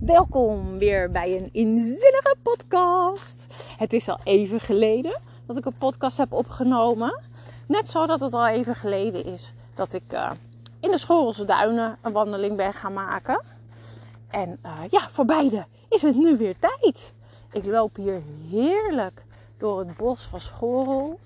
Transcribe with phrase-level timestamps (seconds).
[0.00, 3.46] Welkom weer bij een inzinnige podcast.
[3.76, 7.20] Het is al even geleden dat ik een podcast heb opgenomen.
[7.66, 10.30] Net zo dat het al even geleden is dat ik uh,
[10.80, 13.42] in de Schorelse Duinen een wandeling ben gaan maken.
[14.28, 17.12] En uh, ja, voor beide is het nu weer tijd.
[17.52, 19.24] Ik loop hier heerlijk
[19.58, 21.20] door het bos van Schorel.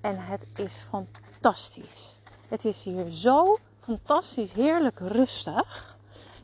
[0.00, 2.18] En het is fantastisch.
[2.48, 5.89] Het is hier zo fantastisch, heerlijk rustig.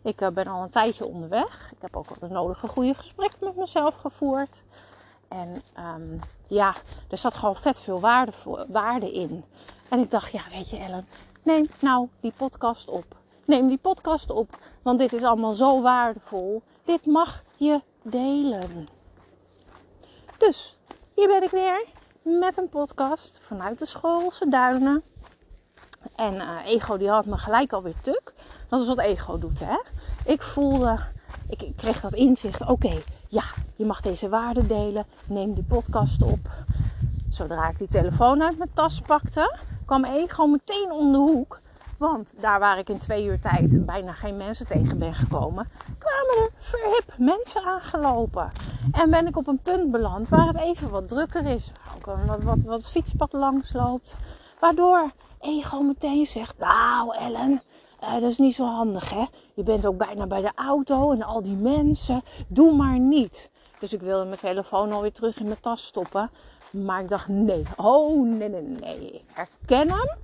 [0.07, 1.71] Ik uh, ben al een tijdje onderweg.
[1.73, 4.63] Ik heb ook al de nodige goede gesprekken met mezelf gevoerd.
[5.29, 6.75] En um, ja,
[7.11, 9.45] er zat gewoon vet veel waarde, voor, waarde in.
[9.89, 11.09] En ik dacht, ja, weet je Ellen,
[11.43, 13.05] neem nou die podcast op.
[13.45, 16.63] Neem die podcast op, want dit is allemaal zo waardevol.
[16.85, 18.89] Dit mag je delen.
[20.39, 20.77] Dus,
[21.15, 21.85] hier ben ik weer
[22.23, 25.03] met een podcast vanuit de Schoolse Duinen.
[26.15, 28.35] En uh, Ego die had me gelijk alweer tuk.
[28.69, 29.77] Dat is wat Ego doet, hè.
[30.25, 30.99] Ik voelde,
[31.49, 32.67] ik, ik kreeg dat inzicht.
[32.67, 33.45] Oké, ja,
[33.77, 35.07] je mag deze waarde delen.
[35.27, 36.51] Neem die podcast op.
[37.29, 41.61] Zodra ik die telefoon uit mijn tas pakte, kwam Ego meteen om de hoek.
[41.99, 46.37] Want daar waar ik in twee uur tijd bijna geen mensen tegen ben gekomen, kwamen
[46.37, 48.51] er verhip mensen aangelopen.
[48.93, 51.73] En ben ik op een punt beland waar het even wat drukker is.
[51.97, 54.17] Ook wat, wat, wat fietspad langs loopt.
[54.61, 55.11] Waardoor
[55.47, 57.63] ego meteen zegt: Nou, Ellen,
[58.03, 59.25] uh, dat is niet zo handig, hè?
[59.55, 62.23] Je bent ook bijna bij de auto en al die mensen.
[62.47, 63.51] Doe maar niet.
[63.79, 66.31] Dus ik wilde mijn telefoon alweer terug in mijn tas stoppen.
[66.71, 69.13] Maar ik dacht: Nee, oh nee, nee, nee.
[69.13, 70.17] Ik herken hem.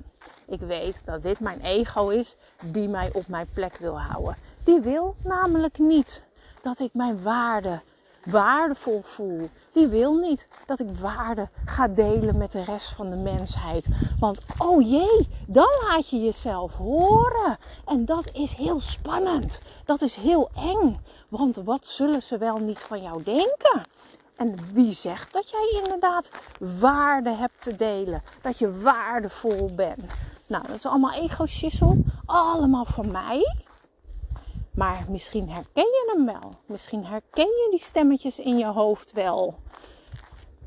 [0.46, 4.36] Ik weet dat dit mijn ego is die mij op mijn plek wil houden.
[4.64, 6.24] Die wil namelijk niet
[6.62, 7.80] dat ik mijn waarde
[8.24, 9.50] waardevol voel.
[9.72, 13.86] Die wil niet dat ik waarde ga delen met de rest van de mensheid.
[14.20, 17.58] Want oh jee, dan laat je jezelf horen.
[17.86, 19.60] En dat is heel spannend.
[19.84, 21.00] Dat is heel eng.
[21.28, 23.82] Want wat zullen ze wel niet van jou denken?
[24.36, 26.30] En wie zegt dat jij inderdaad
[26.78, 28.22] waarde hebt te delen?
[28.40, 30.12] Dat je waardevol bent?
[30.46, 31.96] Nou, dat is allemaal ego-schissel.
[32.26, 33.56] Allemaal van mij.
[34.72, 36.54] Maar misschien herken je hem wel.
[36.66, 39.54] Misschien herken je die stemmetjes in je hoofd wel.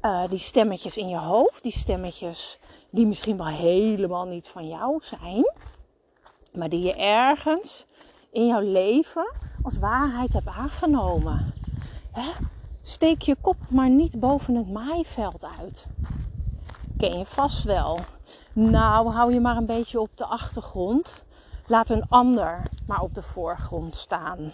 [0.01, 4.99] Uh, die stemmetjes in je hoofd, die stemmetjes die misschien wel helemaal niet van jou
[5.01, 5.51] zijn,
[6.53, 7.85] maar die je ergens
[8.31, 11.53] in jouw leven als waarheid hebt aangenomen.
[12.11, 12.31] Hè?
[12.81, 15.85] Steek je kop maar niet boven het maaiveld uit.
[16.97, 17.99] Ken je vast wel.
[18.53, 21.23] Nou, hou je maar een beetje op de achtergrond.
[21.67, 24.53] Laat een ander maar op de voorgrond staan.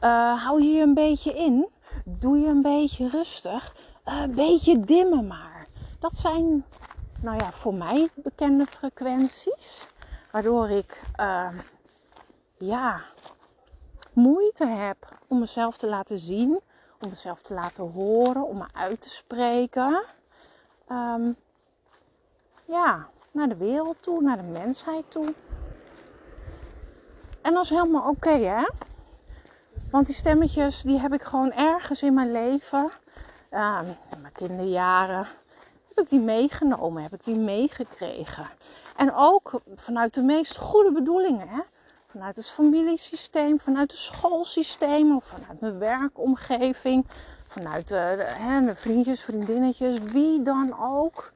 [0.00, 1.68] Uh, hou je je een beetje in.
[2.04, 3.74] Doe je een beetje rustig.
[4.08, 5.66] Uh, een beetje dimmen maar.
[5.98, 6.64] Dat zijn,
[7.20, 9.86] nou ja, voor mij bekende frequenties.
[10.30, 11.48] Waardoor ik, uh,
[12.58, 13.00] ja,
[14.12, 16.60] moeite heb om mezelf te laten zien.
[17.00, 18.46] Om mezelf te laten horen.
[18.46, 20.04] Om me uit te spreken.
[20.88, 21.36] Um,
[22.64, 25.34] ja, naar de wereld toe, naar de mensheid toe.
[27.44, 28.68] En dat is helemaal oké, hè?
[29.90, 32.90] Want die stemmetjes, die heb ik gewoon ergens in mijn leven,
[33.50, 35.26] uh, in mijn kinderjaren,
[35.88, 38.46] heb ik die meegenomen, heb ik die meegekregen.
[38.96, 41.60] En ook vanuit de meest goede bedoelingen, hè?
[42.06, 47.06] Vanuit het familiesysteem, vanuit het schoolsysteem of vanuit mijn werkomgeving,
[47.46, 51.32] vanuit de, de, hè, vriendjes, vriendinnetjes, wie dan ook,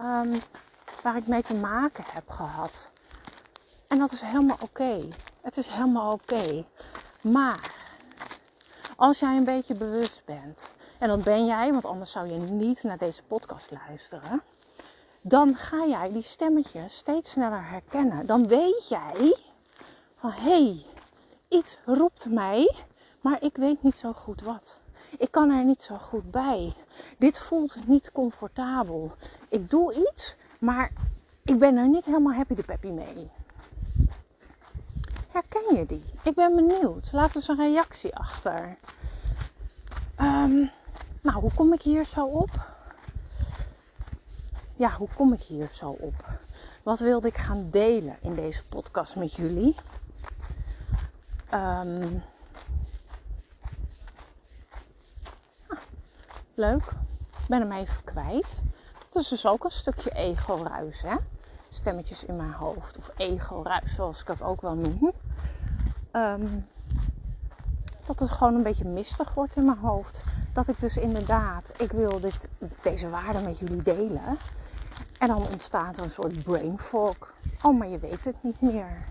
[0.00, 0.40] um,
[1.02, 2.90] waar ik mee te maken heb gehad.
[3.88, 5.08] En dat is helemaal oké.
[5.42, 6.64] Het is helemaal oké.
[7.20, 7.74] Maar
[8.96, 12.82] als jij een beetje bewust bent, en dat ben jij, want anders zou je niet
[12.82, 14.42] naar deze podcast luisteren,
[15.20, 18.26] dan ga jij die stemmetjes steeds sneller herkennen.
[18.26, 19.36] Dan weet jij
[20.16, 20.84] van hé, hey,
[21.48, 22.74] iets roept mij,
[23.20, 24.78] maar ik weet niet zo goed wat.
[25.18, 26.72] Ik kan er niet zo goed bij.
[27.18, 29.12] Dit voelt niet comfortabel.
[29.48, 30.92] Ik doe iets, maar
[31.44, 33.30] ik ben er niet helemaal happy de peppy mee.
[35.32, 36.04] Herken je die?
[36.22, 37.12] Ik ben benieuwd.
[37.12, 38.76] Laat eens een reactie achter.
[40.20, 40.70] Um,
[41.20, 42.50] nou, hoe kom ik hier zo op?
[44.76, 46.14] Ja, hoe kom ik hier zo op?
[46.82, 49.76] Wat wilde ik gaan delen in deze podcast met jullie?
[51.54, 52.22] Um,
[55.66, 55.78] ah,
[56.54, 56.90] leuk.
[57.40, 58.62] Ik ben hem even kwijt.
[59.08, 61.16] Dat is dus ook een stukje ego-ruis, hè?
[61.68, 62.98] Stemmetjes in mijn hoofd.
[62.98, 65.12] Of ego-ruis, zoals ik dat ook wel noem.
[66.12, 66.66] Um,
[68.04, 70.22] dat het gewoon een beetje mistig wordt in mijn hoofd.
[70.52, 72.48] Dat ik dus inderdaad, ik wil dit,
[72.82, 74.38] deze waarde met jullie delen.
[75.18, 77.16] En dan ontstaat er een soort brain fog.
[77.62, 79.06] Oh, maar je weet het niet meer.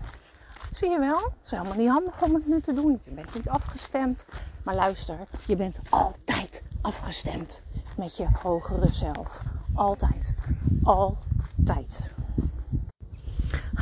[0.72, 1.18] Zie je wel?
[1.18, 3.00] Het is helemaal niet handig om het nu te doen.
[3.04, 4.24] Je bent niet afgestemd.
[4.62, 7.62] Maar luister, je bent altijd afgestemd
[7.96, 9.42] met je hogere zelf.
[9.74, 10.34] Altijd.
[10.82, 12.12] Altijd.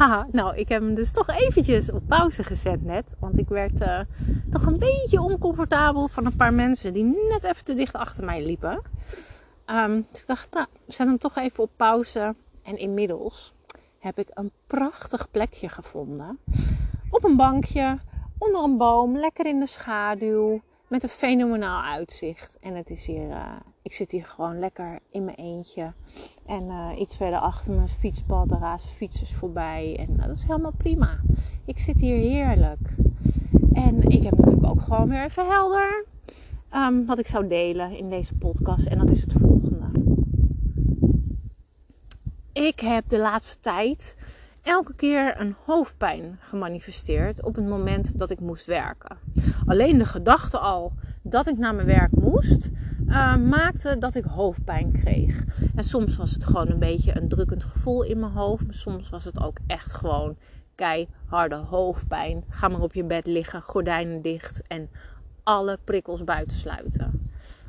[0.00, 3.14] Haha, nou, ik heb hem dus toch eventjes op pauze gezet net.
[3.18, 4.00] Want ik werd uh,
[4.50, 8.44] toch een beetje oncomfortabel van een paar mensen die net even te dicht achter mij
[8.44, 8.82] liepen.
[9.66, 12.34] Um, dus ik dacht, nou, zet hem toch even op pauze.
[12.62, 13.54] En inmiddels
[13.98, 16.38] heb ik een prachtig plekje gevonden.
[17.10, 17.98] Op een bankje,
[18.38, 20.62] onder een boom, lekker in de schaduw.
[20.88, 22.58] Met een fenomenaal uitzicht.
[22.60, 23.56] En het is hier, uh,
[23.90, 25.92] ik zit hier gewoon lekker in mijn eentje.
[26.46, 29.96] En uh, iets verder achter me fietspad, daar fietsers voorbij.
[29.98, 31.20] En uh, dat is helemaal prima.
[31.64, 32.94] Ik zit hier heerlijk.
[33.72, 36.04] En ik heb natuurlijk ook gewoon weer even helder
[36.74, 38.86] um, wat ik zou delen in deze podcast.
[38.86, 39.86] En dat is het volgende.
[42.52, 44.16] Ik heb de laatste tijd
[44.62, 49.16] elke keer een hoofdpijn gemanifesteerd op het moment dat ik moest werken.
[49.66, 50.92] Alleen de gedachte al
[51.22, 52.68] dat ik naar mijn werk moest,
[53.10, 55.44] uh, maakte dat ik hoofdpijn kreeg.
[55.74, 58.64] En soms was het gewoon een beetje een drukkend gevoel in mijn hoofd.
[58.64, 60.36] Maar soms was het ook echt gewoon
[60.74, 62.44] keiharde hoofdpijn.
[62.48, 64.90] Ga maar op je bed liggen, gordijnen dicht en
[65.42, 67.28] alle prikkels buitensluiten.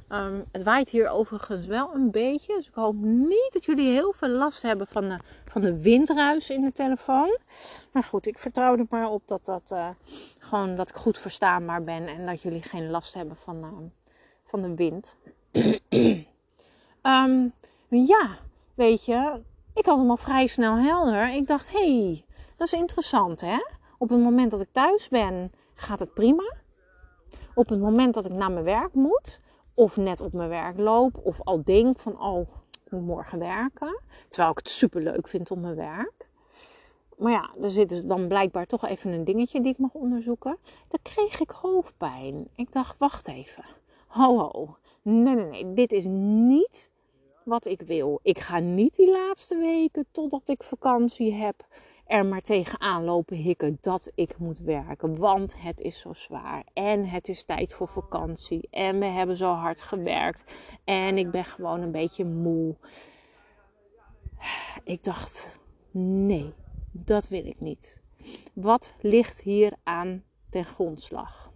[0.10, 2.56] Um, het waait hier overigens wel een beetje.
[2.56, 6.50] Dus ik hoop niet dat jullie heel veel last hebben van de, van de windruis
[6.50, 7.38] in de telefoon.
[7.92, 9.90] Maar goed, ik vertrouw er maar op dat, dat, uh,
[10.40, 12.08] gewoon, dat ik goed verstaanbaar ben.
[12.08, 13.68] En dat jullie geen last hebben van, uh,
[14.52, 15.18] van de wind.
[17.02, 17.54] um,
[18.14, 18.38] ja,
[18.74, 19.42] weet je,
[19.74, 21.34] ik had hem al vrij snel helder.
[21.34, 22.26] Ik dacht, hé, hey,
[22.56, 23.58] dat is interessant hè.
[23.98, 26.54] Op het moment dat ik thuis ben, gaat het prima.
[27.54, 29.40] Op het moment dat ik naar mijn werk moet
[29.74, 31.20] of net op mijn werk loop.
[31.24, 32.48] Of al denk van, oh,
[32.86, 34.02] ik moet morgen werken.
[34.28, 36.30] Terwijl ik het super leuk vind op mijn werk.
[37.18, 40.58] Maar ja, er zit dus dan blijkbaar toch even een dingetje die ik mag onderzoeken.
[40.88, 42.48] Dan kreeg ik hoofdpijn.
[42.56, 43.66] Ik dacht, wacht even.
[44.12, 44.78] Ho, ho.
[45.02, 45.74] Nee, nee, nee.
[45.74, 46.92] Dit is niet
[47.44, 48.20] wat ik wil.
[48.24, 51.66] Ik ga niet die laatste weken totdat ik vakantie heb
[52.06, 55.18] er maar tegenaan lopen hikken dat ik moet werken.
[55.18, 56.66] Want het is zo zwaar.
[56.74, 58.68] En het is tijd voor vakantie.
[58.72, 60.44] En we hebben zo hard gewerkt.
[60.84, 62.76] En ik ben gewoon een beetje moe.
[64.84, 65.60] Ik dacht,
[65.92, 66.54] nee,
[66.92, 68.02] dat wil ik niet.
[68.54, 71.51] Wat ligt hier aan ten grondslag?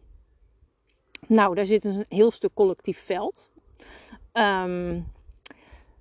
[1.28, 3.52] Nou, daar zit een heel stuk collectief veld.
[4.34, 5.12] Um,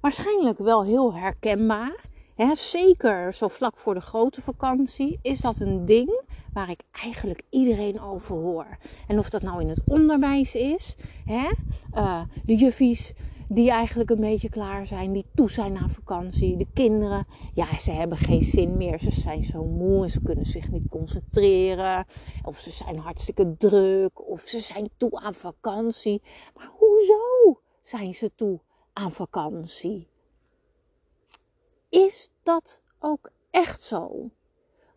[0.00, 2.12] waarschijnlijk wel heel herkenbaar
[2.55, 6.23] zeker zo vlak voor de grote vakantie is dat een ding
[6.53, 8.79] waar ik eigenlijk iedereen over hoor.
[9.09, 10.97] En of dat nou in het onderwijs is,
[11.29, 13.12] uh, de juffies
[13.49, 16.56] die eigenlijk een beetje klaar zijn, die toe zijn naar vakantie.
[16.56, 18.99] De kinderen, ja, ze hebben geen zin meer.
[18.99, 22.06] Ze zijn zo moe en ze kunnen zich niet concentreren.
[22.43, 24.29] Of ze zijn hartstikke druk.
[24.29, 26.23] Of ze zijn toe aan vakantie.
[26.55, 28.61] Maar hoezo zijn ze toe
[28.93, 30.08] aan vakantie?
[31.88, 34.31] Is dat ook echt zo?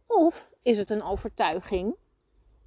[0.08, 1.96] Of is het een overtuiging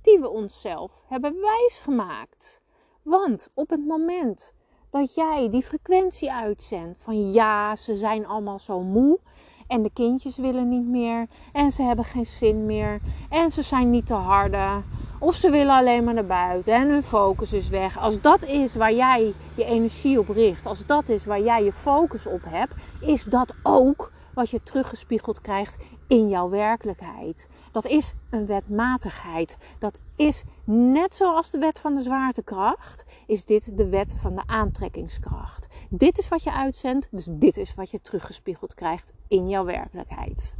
[0.02, 2.62] die we onszelf hebben wijsgemaakt?
[3.02, 4.54] Want op het moment
[4.90, 9.18] dat jij die frequentie uitzendt van ja, ze zijn allemaal zo moe
[9.66, 13.90] en de kindjes willen niet meer en ze hebben geen zin meer en ze zijn
[13.90, 14.82] niet te harde
[15.18, 17.98] of ze willen alleen maar naar buiten en hun focus is weg.
[17.98, 21.72] Als dat is waar jij je energie op richt, als dat is waar jij je
[21.72, 27.48] focus op hebt, is dat ook wat je teruggespiegeld krijgt in jouw werkelijkheid.
[27.72, 29.56] Dat is een wetmatigheid.
[29.78, 34.42] Dat is net zoals de wet van de zwaartekracht, is dit de wet van de
[34.46, 35.66] aantrekkingskracht.
[35.88, 40.54] Dit is wat je uitzendt, dus dit is wat je teruggespiegeld krijgt in jouw werkelijkheid.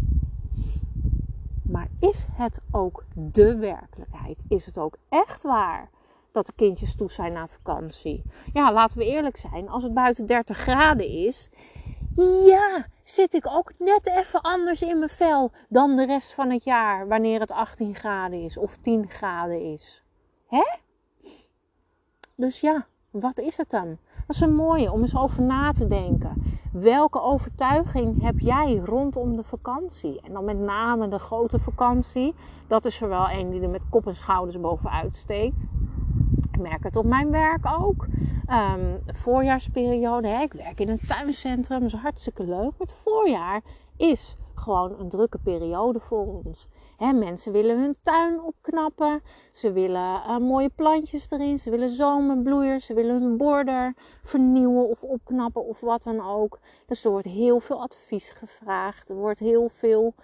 [1.62, 4.44] Maar is het ook de werkelijkheid?
[4.48, 5.90] Is het ook echt waar?
[6.32, 8.22] dat de kindjes toe zijn vakantie.
[8.52, 9.68] Ja, laten we eerlijk zijn.
[9.68, 11.50] Als het buiten 30 graden is,
[12.24, 16.64] ja, zit ik ook net even anders in mijn vel dan de rest van het
[16.64, 20.02] jaar wanneer het 18 graden is of 10 graden is.
[20.46, 20.64] Hè?
[22.34, 23.98] Dus ja, wat is het dan?
[24.26, 26.42] Dat is een mooie om eens over na te denken.
[26.72, 30.20] Welke overtuiging heb jij rondom de vakantie?
[30.20, 32.34] En dan met name de grote vakantie.
[32.66, 35.66] Dat is er wel een die er met kop en schouders bovenuit steekt.
[36.52, 38.06] Ik merk het op mijn werk ook.
[38.50, 42.70] Um, voorjaarsperiode, hè, ik werk in een tuincentrum, dat is hartstikke leuk.
[42.70, 43.60] Maar het voorjaar
[43.96, 46.68] is gewoon een drukke periode voor ons.
[46.96, 49.22] Hè, mensen willen hun tuin opknappen.
[49.52, 51.58] Ze willen uh, mooie plantjes erin.
[51.58, 52.86] Ze willen zomerbloeiers.
[52.86, 56.58] Ze willen hun border vernieuwen of opknappen of wat dan ook.
[56.86, 59.10] Dus er wordt heel veel advies gevraagd.
[59.10, 60.14] Er wordt heel veel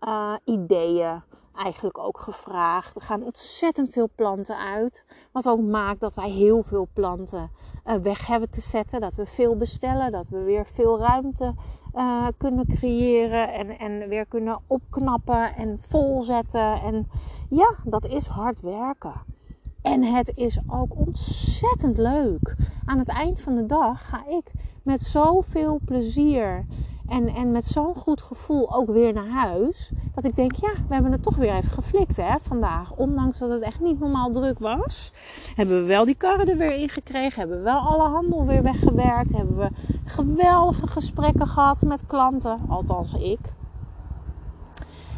[0.00, 1.22] uh, ideeën
[1.58, 2.94] eigenlijk ook gevraagd.
[2.94, 5.04] Er gaan ontzettend veel planten uit.
[5.32, 7.50] Wat ook maakt dat wij heel veel planten
[7.86, 9.00] uh, weg hebben te zetten.
[9.00, 10.12] Dat we veel bestellen.
[10.12, 11.54] Dat we weer veel ruimte
[11.94, 13.52] uh, kunnen creëren.
[13.52, 16.80] En, en weer kunnen opknappen en volzetten.
[16.80, 17.08] En
[17.48, 19.36] ja, dat is hard werken.
[19.82, 22.56] En het is ook ontzettend leuk.
[22.84, 26.66] Aan het eind van de dag ga ik met zoveel plezier
[27.08, 29.90] en, en met zo'n goed gevoel ook weer naar huis.
[30.14, 32.92] Dat ik denk, ja, we hebben het toch weer even geflikt hè, vandaag.
[32.96, 35.12] Ondanks dat het echt niet normaal druk was.
[35.54, 37.40] Hebben we wel die karren er weer in gekregen.
[37.40, 39.32] Hebben we wel alle handel weer weggewerkt.
[39.32, 39.68] Hebben we
[40.04, 42.58] geweldige gesprekken gehad met klanten.
[42.68, 43.40] Althans ik.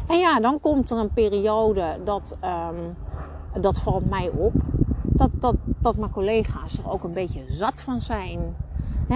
[0.07, 2.95] En ja, dan komt er een periode dat, um,
[3.61, 4.53] dat valt mij op.
[5.03, 8.55] Dat, dat, dat mijn collega's er ook een beetje zat van zijn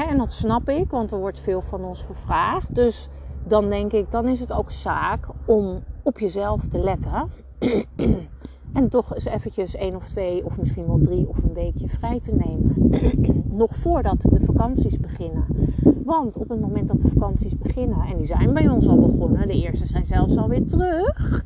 [0.04, 2.76] en dat snap ik, want er wordt veel van ons gevraagd.
[2.76, 3.10] Dus
[3.48, 7.30] dan denk ik, dan is het ook zaak om op jezelf te letten.
[8.74, 12.20] en toch eens eventjes één of twee of misschien wel drie of een weekje vrij
[12.20, 12.74] te nemen.
[13.58, 15.46] Nog voordat de vakanties beginnen.
[16.04, 19.48] Want op het moment dat de vakanties beginnen, en die zijn bij ons al begonnen,
[19.48, 21.44] de eerste zijn zelfs alweer terug.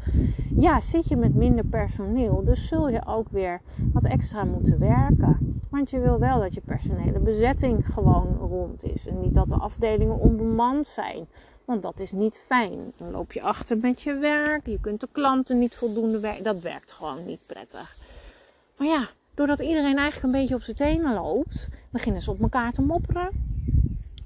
[0.56, 3.62] Ja, zit je met minder personeel, dus zul je ook weer
[3.94, 5.58] wat extra moeten werken.
[5.70, 9.08] Want je wil wel dat je personele bezetting gewoon rond is.
[9.08, 11.28] En niet dat de afdelingen onbemand zijn.
[11.66, 12.80] Want dat is niet fijn.
[12.98, 14.68] Dan loop je achter met je werk.
[14.68, 16.44] Je kunt de klanten niet voldoende werken.
[16.44, 17.98] Dat werkt gewoon niet prettig.
[18.78, 22.72] Maar ja, doordat iedereen eigenlijk een beetje op zijn tenen loopt, beginnen ze op elkaar
[22.72, 23.50] te mopperen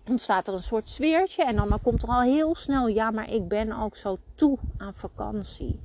[0.08, 1.46] ontstaat er een soort sfeertje.
[1.46, 4.58] En dan, dan komt er al heel snel, ja, maar ik ben ook zo toe
[4.78, 5.80] aan vakantie.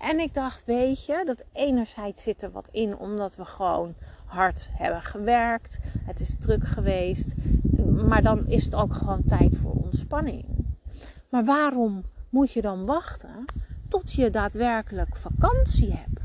[0.00, 4.68] En ik dacht, weet je, dat enerzijds zit er wat in, omdat we gewoon hard
[4.72, 5.78] hebben gewerkt.
[6.04, 7.34] Het is druk geweest.
[8.06, 10.44] Maar dan is het ook gewoon tijd voor ontspanning.
[11.28, 13.44] Maar waarom moet je dan wachten
[13.88, 16.20] tot je daadwerkelijk vakantie hebt?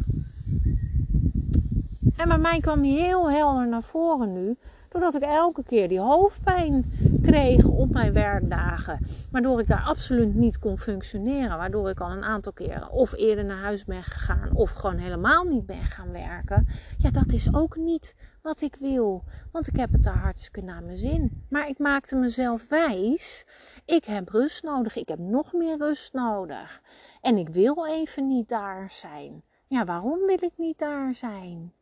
[2.16, 4.58] En bij mij kwam heel helder naar voren nu
[4.94, 9.00] Doordat ik elke keer die hoofdpijn kreeg op mijn werkdagen.
[9.32, 11.58] Waardoor ik daar absoluut niet kon functioneren.
[11.58, 14.56] Waardoor ik al een aantal keren of eerder naar huis ben gegaan.
[14.56, 16.68] Of gewoon helemaal niet ben gaan werken.
[16.98, 19.24] Ja, dat is ook niet wat ik wil.
[19.52, 21.46] Want ik heb het daar hartstikke naar mijn zin.
[21.50, 23.46] Maar ik maakte mezelf wijs.
[23.86, 24.96] Ik heb rust nodig.
[24.96, 26.82] Ik heb nog meer rust nodig.
[27.22, 29.44] En ik wil even niet daar zijn.
[29.68, 31.74] Ja, waarom wil ik niet daar zijn?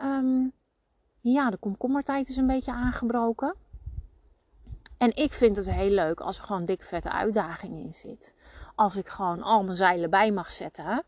[0.00, 0.52] Um,
[1.32, 3.54] ja, de komkommertijd is een beetje aangebroken.
[4.98, 8.34] En ik vind het heel leuk als er gewoon dik vette uitdaging in zit.
[8.74, 11.04] Als ik gewoon al mijn zeilen bij mag zetten.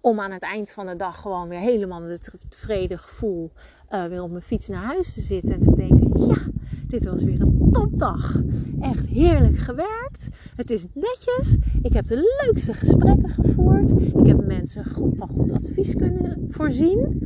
[0.00, 3.52] Om aan het eind van de dag gewoon weer helemaal het tevreden gevoel
[3.90, 5.54] uh, weer op mijn fiets naar huis te zitten.
[5.54, 6.59] En te denken, ja,
[6.90, 8.42] dit was weer een topdag.
[8.80, 10.28] Echt heerlijk gewerkt.
[10.56, 11.56] Het is netjes.
[11.82, 13.90] Ik heb de leukste gesprekken gevoerd.
[13.90, 17.18] Ik heb mensen goed, van goed advies kunnen voorzien.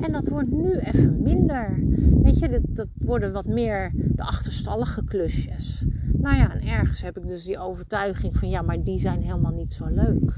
[0.00, 1.82] En dat wordt nu even minder.
[2.22, 5.84] Weet je, dat, worden wat meer de achterstallige klusjes.
[6.12, 9.52] Nou ja, en ergens heb ik dus die overtuiging van ja, maar die zijn helemaal
[9.52, 10.32] niet zo leuk.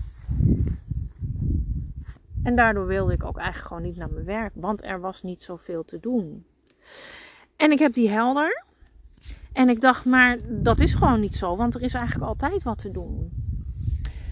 [2.42, 5.42] En daardoor wilde ik ook eigenlijk gewoon niet naar mijn werk, want er was niet
[5.42, 6.44] zoveel te doen.
[7.56, 8.64] En ik heb die helder.
[9.52, 12.78] En ik dacht, maar dat is gewoon niet zo, want er is eigenlijk altijd wat
[12.78, 13.32] te doen.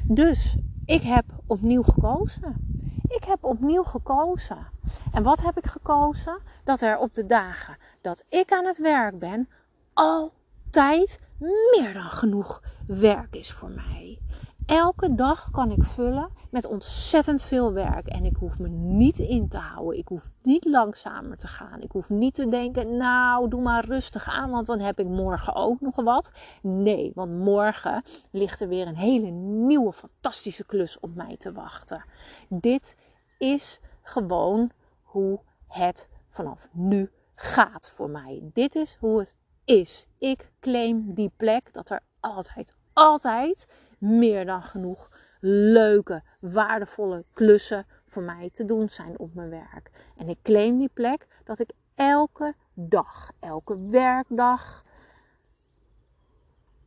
[0.02, 2.70] Dus ik heb opnieuw gekozen.
[3.08, 4.66] Ik heb opnieuw gekozen.
[5.12, 6.38] En wat heb ik gekozen?
[6.64, 9.48] Dat er op de dagen dat ik aan het werk ben,
[9.92, 14.18] altijd meer dan genoeg werk is voor mij.
[14.66, 18.06] Elke dag kan ik vullen met ontzettend veel werk.
[18.06, 19.98] En ik hoef me niet in te houden.
[19.98, 21.80] Ik hoef niet langzamer te gaan.
[21.80, 25.54] Ik hoef niet te denken, nou, doe maar rustig aan, want dan heb ik morgen
[25.54, 26.30] ook nog wat.
[26.62, 32.04] Nee, want morgen ligt er weer een hele nieuwe, fantastische klus op mij te wachten.
[32.48, 32.96] Dit
[33.38, 34.70] is gewoon
[35.02, 38.50] hoe het vanaf nu gaat voor mij.
[38.52, 40.06] Dit is hoe het is.
[40.18, 43.66] Ik claim die plek dat er altijd, altijd
[44.02, 49.90] meer dan genoeg leuke, waardevolle klussen voor mij te doen zijn op mijn werk.
[50.16, 54.84] En ik claim die plek dat ik elke dag, elke werkdag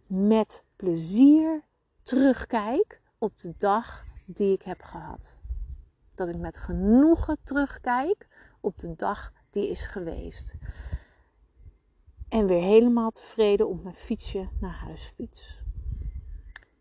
[0.07, 1.63] met plezier
[2.03, 5.38] terugkijk op de dag die ik heb gehad.
[6.15, 8.27] Dat ik met genoegen terugkijk
[8.62, 10.55] op de dag die is geweest.
[12.29, 15.64] En weer helemaal tevreden op mijn fietsje naar huis fiets.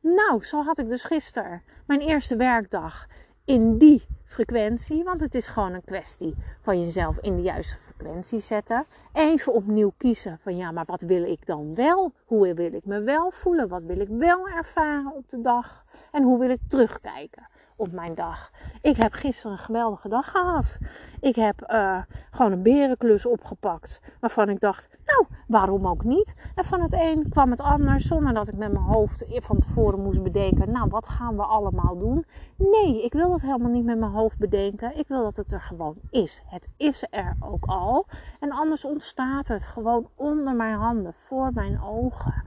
[0.07, 3.07] Nou, zo had ik dus gisteren mijn eerste werkdag
[3.45, 5.05] in die frequentie.
[5.05, 8.85] Want het is gewoon een kwestie van jezelf in de juiste frequentie zetten.
[9.13, 12.13] Even opnieuw kiezen van ja, maar wat wil ik dan wel?
[12.25, 13.69] Hoe wil ik me wel voelen?
[13.69, 15.85] Wat wil ik wel ervaren op de dag?
[16.13, 18.51] En hoe wil ik terugkijken op mijn dag.
[18.83, 20.79] Ik heb gisteren een geweldige dag gehad.
[21.21, 24.01] Ik heb uh, gewoon een berenklus opgepakt.
[24.21, 26.35] Waarvan ik dacht, nou, waarom ook niet?
[26.55, 30.03] En van het een kwam het ander zonder dat ik met mijn hoofd van tevoren
[30.03, 30.73] moest bedenken.
[30.73, 32.27] Nou, wat gaan we allemaal doen?
[32.57, 34.99] Nee, ik wil dat helemaal niet met mijn hoofd bedenken.
[34.99, 36.43] Ik wil dat het er gewoon is.
[36.47, 38.07] Het is er ook al.
[38.41, 42.45] En anders ontstaat het gewoon onder mijn handen, voor mijn ogen.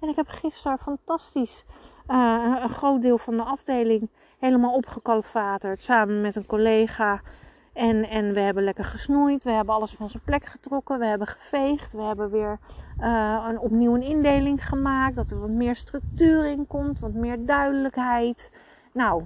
[0.00, 1.64] En ik heb gisteren fantastisch
[2.08, 4.10] uh, een groot deel van de afdeling
[4.40, 5.82] helemaal opgekalfaterd.
[5.82, 7.20] Samen met een collega.
[7.72, 9.44] En, en we hebben lekker gesnoeid.
[9.44, 10.98] We hebben alles van zijn plek getrokken.
[10.98, 11.92] We hebben geveegd.
[11.92, 12.58] We hebben weer
[13.00, 15.16] uh, een, opnieuw een indeling gemaakt.
[15.16, 16.98] Dat er wat meer structuur in komt.
[16.98, 18.50] Wat meer duidelijkheid.
[18.92, 19.24] Nou,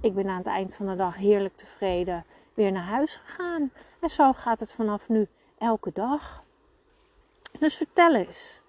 [0.00, 3.70] ik ben aan het eind van de dag heerlijk tevreden weer naar huis gegaan.
[4.00, 5.26] En zo gaat het vanaf nu
[5.58, 6.44] elke dag.
[7.58, 8.62] Dus vertel eens.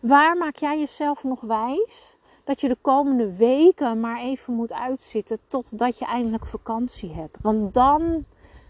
[0.00, 5.38] Waar maak jij jezelf nog wijs dat je de komende weken maar even moet uitzitten
[5.48, 7.36] totdat je eindelijk vakantie hebt?
[7.40, 8.24] Want dan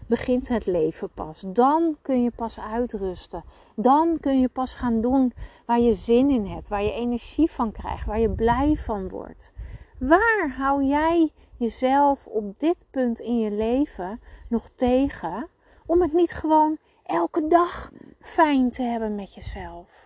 [0.07, 1.43] begint het leven pas.
[1.47, 3.43] Dan kun je pas uitrusten.
[3.75, 5.33] Dan kun je pas gaan doen
[5.65, 9.51] waar je zin in hebt, waar je energie van krijgt, waar je blij van wordt.
[9.99, 15.47] Waar hou jij jezelf op dit punt in je leven nog tegen
[15.85, 20.01] om het niet gewoon elke dag fijn te hebben met jezelf?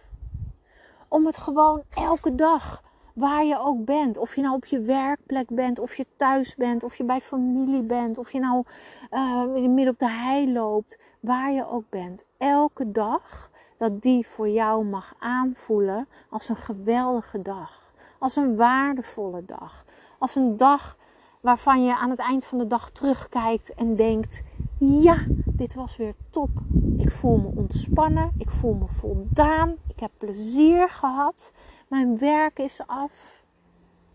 [1.15, 2.84] om het gewoon elke dag,
[3.15, 6.84] waar je ook bent, of je nou op je werkplek bent, of je thuis bent,
[6.84, 8.63] of je bij familie bent, of je nou
[9.12, 14.50] uh, midden op de hei loopt, waar je ook bent, elke dag dat die voor
[14.50, 19.86] jou mag aanvoelen als een geweldige dag, als een waardevolle dag,
[20.17, 20.98] als een dag
[21.41, 24.43] waarvan je aan het eind van de dag terugkijkt en denkt:
[24.79, 26.50] ja, dit was weer top.
[26.98, 31.51] Ik voel me ontspannen, ik voel me voldaan, ik heb plezier gehad,
[31.88, 33.44] mijn werk is af.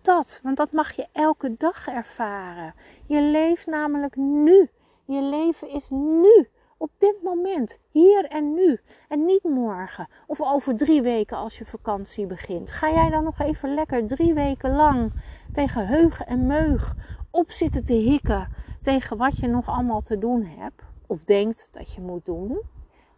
[0.00, 2.74] Dat, want dat mag je elke dag ervaren.
[3.06, 4.70] Je leeft namelijk nu.
[5.04, 8.80] Je leven is nu, op dit moment, hier en nu.
[9.08, 12.70] En niet morgen of over drie weken als je vakantie begint.
[12.70, 15.12] Ga jij dan nog even lekker drie weken lang
[15.52, 16.94] tegen heug en meug
[17.30, 18.48] op zitten te hikken
[18.80, 22.60] tegen wat je nog allemaal te doen hebt of denkt dat je moet doen?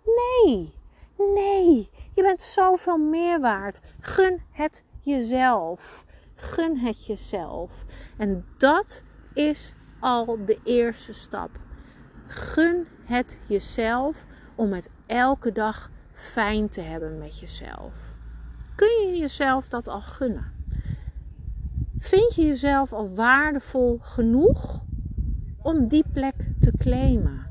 [0.04, 0.72] Nee,
[1.16, 3.80] nee, je bent zoveel meer waard.
[4.00, 6.04] Gun het jezelf.
[6.34, 7.84] Gun het jezelf.
[8.16, 9.02] En dat
[9.34, 11.50] is al de eerste stap.
[12.26, 17.94] Gun het jezelf om het elke dag fijn te hebben met jezelf.
[18.74, 20.52] Kun je jezelf dat al gunnen?
[21.98, 24.80] Vind je jezelf al waardevol genoeg
[25.62, 27.41] om die plek te claimen?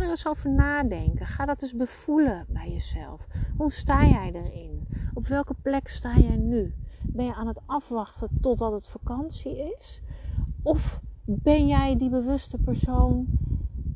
[0.00, 1.26] Er eens over nadenken.
[1.26, 3.26] Ga dat eens bevoelen bij jezelf.
[3.56, 4.88] Hoe sta jij erin?
[5.14, 6.74] Op welke plek sta jij nu?
[7.02, 10.02] Ben je aan het afwachten totdat het vakantie is?
[10.62, 13.26] Of ben jij die bewuste persoon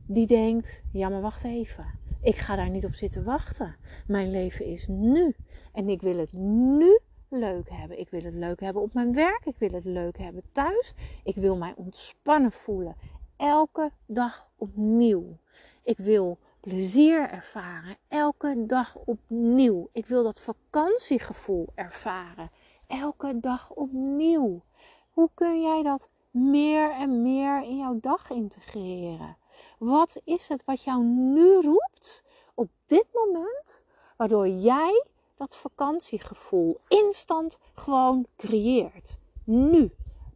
[0.06, 1.86] die denkt: ja, maar wacht even.
[2.22, 3.76] Ik ga daar niet op zitten wachten.
[4.06, 5.34] Mijn leven is nu.
[5.72, 7.98] En ik wil het nu leuk hebben.
[7.98, 9.44] Ik wil het leuk hebben op mijn werk.
[9.44, 10.94] Ik wil het leuk hebben thuis.
[11.24, 12.96] Ik wil mij ontspannen voelen.
[13.36, 15.38] Elke dag opnieuw.
[15.84, 17.96] Ik wil plezier ervaren.
[18.08, 19.88] Elke dag opnieuw.
[19.92, 22.50] Ik wil dat vakantiegevoel ervaren.
[22.86, 24.62] Elke dag opnieuw.
[25.10, 29.36] Hoe kun jij dat meer en meer in jouw dag integreren?
[29.78, 32.22] Wat is het wat jou nu roept
[32.54, 33.82] op dit moment,
[34.16, 35.04] waardoor jij
[35.36, 39.16] dat vakantiegevoel instant gewoon creëert?
[39.44, 39.90] Nu,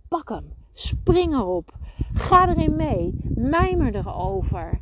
[0.09, 1.73] pak hem, spring erop,
[2.15, 4.81] ga erin mee, mijmer erover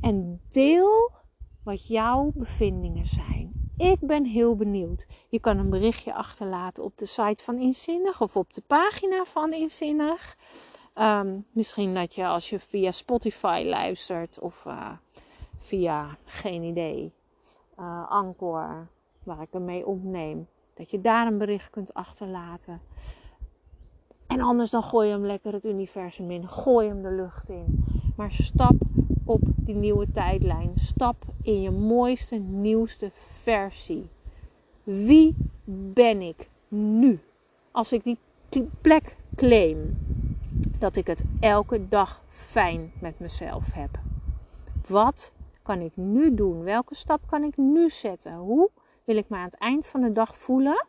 [0.00, 1.10] en deel
[1.62, 3.70] wat jouw bevindingen zijn.
[3.76, 5.06] Ik ben heel benieuwd.
[5.28, 9.52] Je kan een berichtje achterlaten op de site van Inzinnig of op de pagina van
[9.52, 10.36] Inzinnig.
[10.94, 14.90] Um, misschien dat je als je via Spotify luistert of uh,
[15.58, 17.12] via, geen idee,
[17.78, 18.88] uh, Anchor,
[19.22, 20.46] waar ik hem mee opneem.
[20.74, 22.80] Dat je daar een bericht kunt achterlaten.
[24.26, 26.48] En anders dan gooi je hem lekker het universum in.
[26.48, 27.84] Gooi hem de lucht in.
[28.16, 28.74] Maar stap
[29.26, 30.72] op die nieuwe tijdlijn.
[30.76, 33.10] Stap in je mooiste, nieuwste
[33.42, 34.08] versie.
[34.82, 37.20] Wie ben ik nu?
[37.70, 38.16] Als ik
[38.48, 39.98] die plek claim,
[40.78, 44.00] dat ik het elke dag fijn met mezelf heb.
[44.88, 46.62] Wat kan ik nu doen?
[46.62, 48.36] Welke stap kan ik nu zetten?
[48.36, 48.70] Hoe
[49.04, 50.86] wil ik me aan het eind van de dag voelen?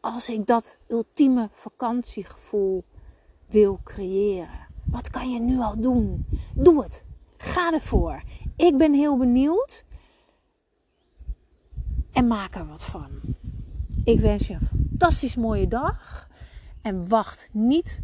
[0.00, 2.84] Als ik dat ultieme vakantiegevoel
[3.46, 4.67] wil creëren.
[4.90, 6.26] Wat kan je nu al doen?
[6.54, 7.04] Doe het.
[7.36, 8.22] Ga ervoor.
[8.56, 9.84] Ik ben heel benieuwd.
[12.12, 13.10] En maak er wat van.
[14.04, 16.28] Ik wens je fantastisch mooie dag.
[16.82, 18.02] En wacht niet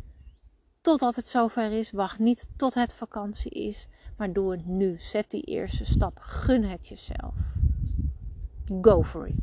[0.81, 1.91] totdat het zover is.
[1.91, 3.89] Wacht niet tot het vakantie is.
[4.17, 4.97] Maar doe het nu.
[4.99, 6.19] Zet die eerste stap.
[6.21, 7.35] Gun het jezelf.
[8.81, 9.35] Go for it.